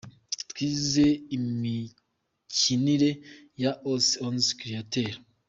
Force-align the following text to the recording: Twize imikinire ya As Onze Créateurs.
Twize 0.49 1.05
imikinire 1.37 3.11
ya 3.61 3.71
As 3.91 4.05
Onze 4.27 4.49
Créateurs. 4.61 5.19